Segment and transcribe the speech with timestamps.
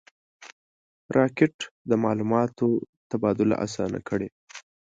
[1.17, 1.55] راکټ
[1.89, 2.67] د معلوماتو
[3.09, 4.29] تبادله آسانه کړې